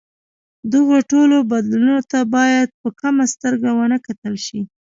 [0.71, 4.59] دغو ټولو بدلونونو ته باید په کمه سترګه ونه کتل شي.